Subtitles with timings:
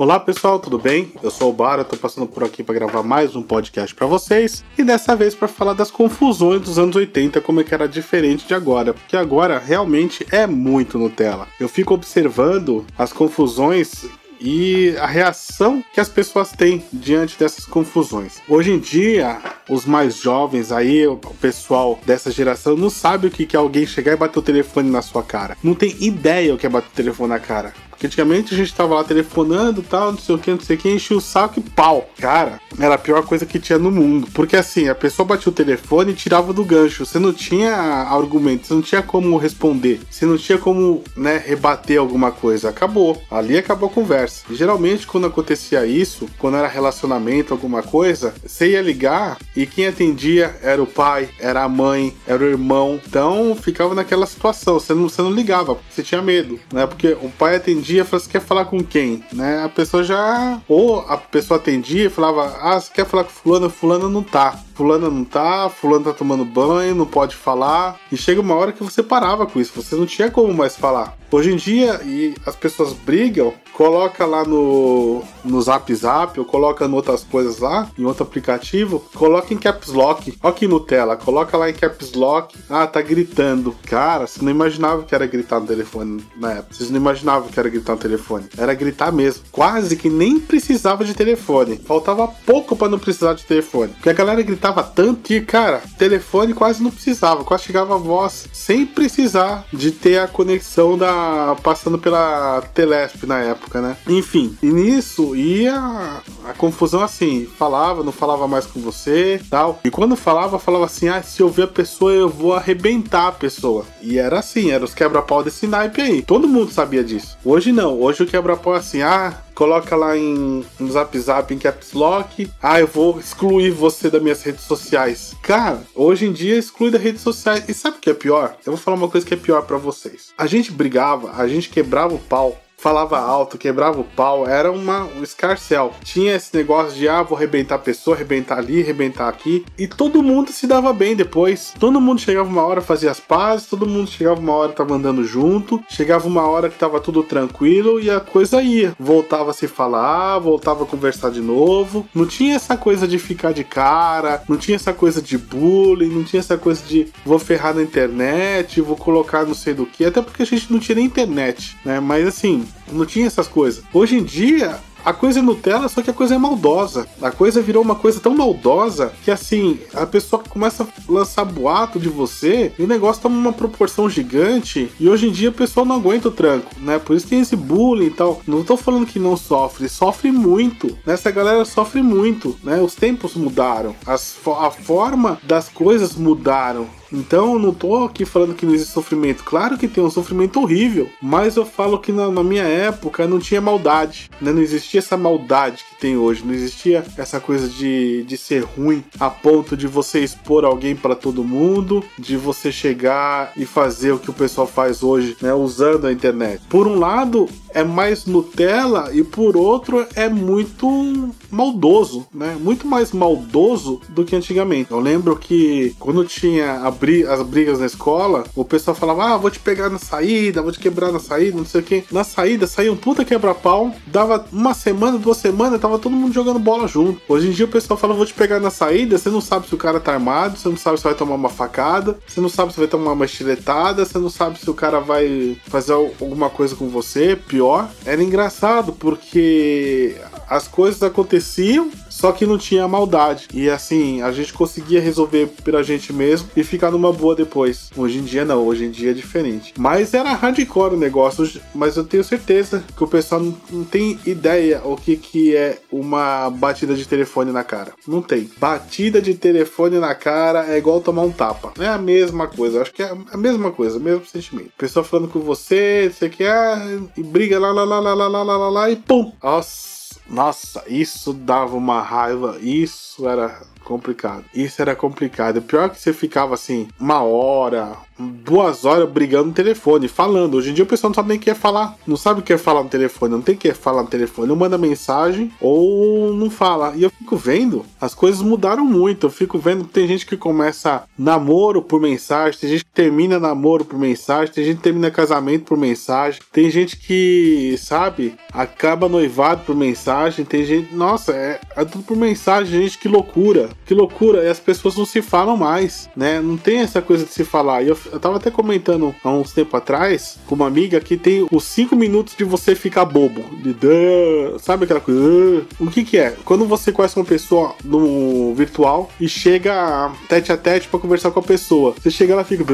[0.00, 1.10] Olá pessoal, tudo bem?
[1.20, 4.64] Eu sou o Bara, tô passando por aqui para gravar mais um podcast para vocês
[4.78, 8.46] e dessa vez para falar das confusões dos anos 80, como é que era diferente
[8.46, 11.48] de agora, porque agora realmente é muito Nutella.
[11.58, 14.06] Eu fico observando as confusões
[14.40, 18.40] e a reação que as pessoas têm diante dessas confusões.
[18.48, 23.56] Hoje em dia, os mais jovens aí, o pessoal dessa geração, não sabe o que
[23.56, 25.56] é alguém chegar e bater o telefone na sua cara.
[25.60, 27.74] Não tem ideia o que é bater o telefone na cara.
[27.98, 30.78] Porque antigamente a gente tava lá telefonando tal, não sei o que, não sei o
[30.78, 32.08] que, enchia o saco e pau.
[32.16, 34.28] Cara, era a pior coisa que tinha no mundo.
[34.32, 37.04] Porque assim, a pessoa batia o telefone e tirava do gancho.
[37.04, 40.00] Você não tinha argumento, você não tinha como responder.
[40.08, 42.68] Você não tinha como, né, rebater alguma coisa.
[42.68, 43.20] Acabou.
[43.28, 44.44] Ali acabou a conversa.
[44.48, 49.88] E, geralmente, quando acontecia isso, quando era relacionamento, alguma coisa, você ia ligar e quem
[49.88, 53.00] atendia era o pai, era a mãe, era o irmão.
[53.04, 54.78] Então ficava naquela situação.
[54.78, 56.86] Você não, você não ligava, você tinha medo, né?
[56.86, 59.24] Porque o pai atendia atendia, falava, você quer falar com quem?
[59.32, 59.62] Né?
[59.64, 60.60] A pessoa já.
[60.68, 63.70] Ou a pessoa atendia e falava, ah, você quer falar com fulano?
[63.70, 64.58] Fulano não tá.
[64.74, 67.98] Fulano não tá, fulano tá tomando banho, não pode falar.
[68.12, 71.18] E chega uma hora que você parava com isso, você não tinha como mais falar.
[71.30, 76.86] Hoje em dia, e as pessoas brigam, coloca lá no, no Zap Zap ou coloca
[76.86, 80.38] em outras coisas lá, em outro aplicativo, coloca em Caps Lock.
[80.42, 82.56] Ó aqui no tela, coloca lá em Caps Lock.
[82.70, 83.76] Ah, tá gritando.
[83.84, 86.74] Cara, você não imaginava que era gritar no telefone na época.
[86.74, 88.46] Vocês não imaginavam que era gritar no telefone.
[88.56, 89.44] Era gritar mesmo.
[89.50, 91.80] Quase que nem precisava de telefone.
[91.84, 93.92] Faltava pouco para não precisar de telefone.
[93.92, 97.44] Porque a galera gritava tanto que, cara, telefone quase não precisava.
[97.44, 103.38] Quase chegava a voz sem precisar de ter a conexão da passando pela Telesp na
[103.40, 103.96] época, né?
[104.06, 109.80] Enfim, e nisso ia a confusão assim, falava, não falava mais com você, tal.
[109.84, 113.32] E quando falava, falava assim: "Ah, se eu ver a pessoa, eu vou arrebentar a
[113.32, 113.84] pessoa".
[114.00, 116.22] E era assim, era os quebra-pau desse naipe aí.
[116.22, 117.36] Todo mundo sabia disso.
[117.44, 121.58] Hoje não, hoje o quebra-pau é assim: "Ah, coloca lá em no Zap Zap em
[121.58, 122.48] Caps Lock.
[122.62, 125.34] Ah, eu vou excluir você das minhas redes sociais.
[125.42, 127.64] Cara, hoje em dia exclui das redes sociais.
[127.68, 128.56] E sabe o que é pior?
[128.64, 130.28] Eu vou falar uma coisa que é pior para vocês.
[130.38, 135.04] A gente brigava, a gente quebrava o pau falava alto, quebrava o pau, era uma,
[135.04, 135.92] um escarcel.
[136.02, 139.66] Tinha esse negócio de, ah, vou arrebentar a pessoa, arrebentar ali, arrebentar aqui.
[139.76, 141.74] E todo mundo se dava bem depois.
[141.78, 145.24] Todo mundo chegava uma hora, fazia as pazes, todo mundo chegava uma hora, tava andando
[145.24, 145.82] junto.
[145.88, 148.94] Chegava uma hora que tava tudo tranquilo e a coisa ia.
[148.98, 152.06] Voltava a se falar, voltava a conversar de novo.
[152.14, 156.22] Não tinha essa coisa de ficar de cara, não tinha essa coisa de bullying, não
[156.22, 160.04] tinha essa coisa de vou ferrar na internet, vou colocar não sei do que.
[160.04, 161.98] Até porque a gente não tinha nem internet, né?
[161.98, 163.82] Mas assim, não tinha essas coisas.
[163.92, 167.08] Hoje em dia, a coisa é Nutella, só que a coisa é maldosa.
[167.22, 171.98] A coisa virou uma coisa tão maldosa que assim, a pessoa começa a lançar boato
[171.98, 174.90] de você e o negócio toma uma proporção gigante.
[174.98, 176.98] E hoje em dia o pessoal não aguenta o tranco, né?
[176.98, 178.42] Por isso tem esse bullying e tal.
[178.46, 180.88] Não tô falando que não sofre, sofre muito.
[181.06, 181.14] Né?
[181.14, 182.80] Essa galera sofre muito, né?
[182.80, 186.86] Os tempos mudaram, as, a forma das coisas mudaram.
[187.12, 189.44] Então, não tô aqui falando que não existe sofrimento.
[189.44, 193.38] Claro que tem um sofrimento horrível, mas eu falo que na, na minha época não
[193.38, 194.52] tinha maldade, né?
[194.52, 199.04] Não existia essa maldade que tem hoje, não existia essa coisa de, de ser ruim
[199.18, 204.18] a ponto de você expor alguém para todo mundo, de você chegar e fazer o
[204.18, 205.52] que o pessoal faz hoje, né?
[205.54, 206.62] Usando a internet.
[206.68, 212.56] Por um lado, é mais Nutella e por outro é muito maldoso, né?
[212.60, 214.90] Muito mais maldoso do que antigamente.
[214.90, 219.50] Eu lembro que quando tinha bri as brigas na escola, o pessoal falava: "Ah, vou
[219.50, 222.04] te pegar na saída, vou te quebrar na saída, não sei o quê".
[222.10, 226.58] Na saída saía um puta quebra-pau, dava uma semana, duas semanas, tava todo mundo jogando
[226.58, 227.20] bola junto.
[227.28, 229.74] Hoje em dia o pessoal fala: "Vou te pegar na saída", você não sabe se
[229.74, 232.72] o cara tá armado, você não sabe se vai tomar uma facada, você não sabe
[232.72, 236.74] se vai tomar uma estiletada, você não sabe se o cara vai fazer alguma coisa
[236.74, 237.67] com você, pior.
[238.04, 240.16] Era engraçado porque
[240.48, 243.48] as coisas aconteciam, só que não tinha maldade.
[243.52, 247.90] E assim, a gente conseguia resolver pela gente mesmo e ficar numa boa depois.
[247.96, 249.74] Hoje em dia não, hoje em dia é diferente.
[249.78, 254.80] Mas era hardcore o negócio, mas eu tenho certeza que o pessoal não, tem ideia
[254.84, 257.92] o que, que é uma batida de telefone na cara.
[258.06, 258.50] Não tem.
[258.58, 261.72] Batida de telefone na cara é igual tomar um tapa.
[261.78, 264.70] É a mesma coisa, acho que é a mesma coisa, o mesmo sentimento.
[264.76, 266.78] Pessoa falando com você, você quer,
[267.16, 269.32] e briga lá, lá, lá, lá, lá, lá, lá, lá e pum!
[269.42, 269.97] Nossa!
[270.28, 274.44] Nossa, isso dava uma raiva, isso era complicado.
[274.54, 275.56] Isso era complicado.
[275.56, 280.54] O pior é que você ficava assim, uma hora, duas horas brigando no telefone, falando.
[280.54, 281.96] Hoje em dia o pessoal não sabe nem o que é falar.
[282.06, 284.08] Não sabe o que é falar no telefone, não tem o que é falar no
[284.08, 284.48] telefone.
[284.48, 286.94] Não manda mensagem ou não fala.
[286.96, 289.26] E eu fico vendo, as coisas mudaram muito.
[289.26, 293.38] Eu fico vendo que tem gente que começa namoro por mensagem, tem gente que termina
[293.38, 299.08] namoro por mensagem, tem gente que termina casamento por mensagem, tem gente que, sabe, acaba
[299.08, 300.94] noivado por mensagem, tem gente.
[300.94, 303.70] Nossa, é, é tudo por mensagem, gente, que loucura.
[303.88, 304.44] Que loucura.
[304.44, 306.42] E as pessoas não se falam mais, né?
[306.42, 307.82] Não tem essa coisa de se falar.
[307.82, 311.48] E eu, eu tava até comentando há uns tempo atrás com uma amiga que tem
[311.50, 313.42] os 5 minutos de você ficar bobo.
[313.62, 315.64] De sabe aquela coisa?
[315.80, 316.36] O que que é?
[316.44, 321.40] Quando você conhece uma pessoa no virtual e chega tete a tete para conversar com
[321.40, 322.64] a pessoa, você chega lá e fica.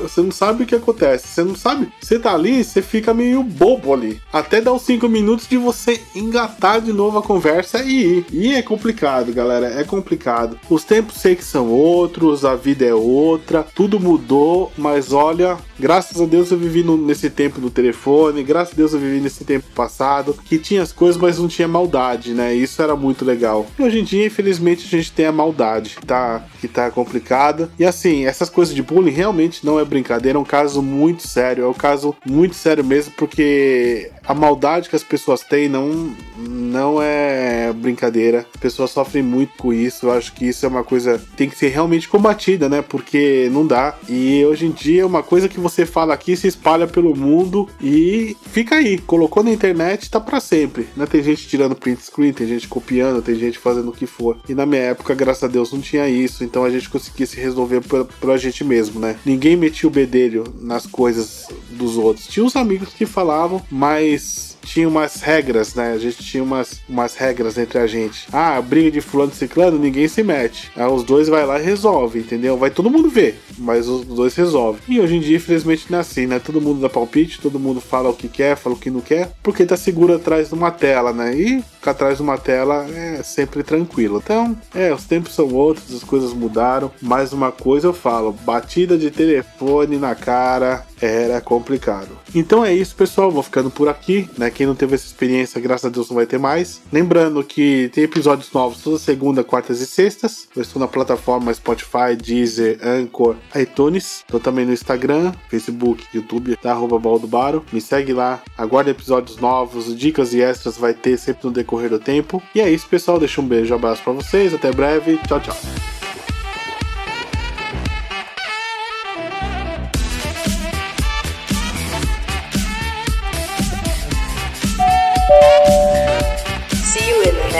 [0.00, 1.28] Você não sabe o que acontece.
[1.28, 1.92] Você não sabe.
[2.00, 4.22] Você tá ali, você fica meio bobo ali.
[4.32, 8.26] Até dar os 5 minutos de você engatar de novo a conversa e ir.
[8.32, 9.65] E é complicado, galera.
[9.80, 10.58] É complicado.
[10.68, 16.20] Os tempos sei que são outros, a vida é outra, tudo mudou, mas olha, graças
[16.20, 19.44] a Deus eu vivi no, nesse tempo do telefone, graças a Deus eu vivi nesse
[19.44, 22.54] tempo passado, que tinha as coisas, mas não tinha maldade, né?
[22.54, 23.66] Isso era muito legal.
[23.78, 26.44] E hoje em dia, infelizmente, a gente tem a maldade, tá?
[26.60, 27.70] Que tá complicada.
[27.78, 31.64] E assim, essas coisas de bullying realmente não é brincadeira, é um caso muito sério,
[31.64, 36.14] é um caso muito sério mesmo, porque a maldade que as pessoas têm não,
[36.48, 38.46] não é brincadeira.
[38.54, 40.06] As pessoas sofrem muito com isso.
[40.06, 42.82] Eu acho que isso é uma coisa que tem que ser realmente combatida, né?
[42.82, 43.96] Porque não dá.
[44.08, 47.68] E hoje em dia é uma coisa que você fala aqui se espalha pelo mundo
[47.80, 48.98] e fica aí.
[48.98, 50.86] Colocou na internet, tá para sempre.
[50.96, 51.06] Né?
[51.06, 54.38] Tem gente tirando print screen, tem gente copiando, tem gente fazendo o que for.
[54.48, 56.44] E na minha época, graças a Deus, não tinha isso.
[56.44, 57.82] Então a gente conseguia se resolver
[58.20, 59.16] pela gente mesmo, né?
[59.24, 62.26] Ninguém metia o bedelho nas coisas dos outros.
[62.26, 65.92] Tinha uns amigos que falavam, mas tinha umas regras, né?
[65.92, 68.28] A gente tinha umas, umas regras entre a gente.
[68.32, 70.70] Ah, briga de fulano e ciclano, ninguém se mete.
[70.76, 72.56] Aí os dois vai lá e resolve, entendeu?
[72.58, 74.82] Vai todo mundo ver, mas os dois resolvem.
[74.88, 76.38] E hoje em dia, infelizmente, não é assim, né?
[76.38, 79.30] Todo mundo dá palpite, todo mundo fala o que quer, fala o que não quer,
[79.42, 81.34] porque tá seguro atrás de uma tela, né?
[81.34, 84.20] E ficar atrás de uma tela é sempre tranquilo.
[84.22, 86.90] Então, é, os tempos são outros, as coisas mudaram.
[87.00, 92.10] Mais uma coisa eu falo, batida de telefone na cara era complicado.
[92.34, 93.30] Então é isso, pessoal.
[93.30, 94.50] Vou ficando por aqui, né?
[94.50, 96.80] Quem não teve essa experiência, graças a Deus, não vai ter mais.
[96.92, 100.48] Lembrando que tem episódios novos toda segunda, quartas e sextas.
[100.54, 104.20] Eu estou na plataforma Spotify, Deezer, Anchor, iTunes.
[104.20, 107.64] Estou também no Instagram, Facebook, YouTube, da arroba Baldobaro.
[107.72, 111.98] Me segue lá, aguarde episódios novos, dicas e extras vai ter sempre no decorrer do
[111.98, 112.42] tempo.
[112.54, 113.18] E é isso, pessoal.
[113.18, 114.54] Deixa um beijo, um abraço para vocês.
[114.54, 115.18] Até breve.
[115.26, 115.95] Tchau, tchau.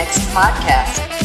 [0.07, 1.16] Next podcast.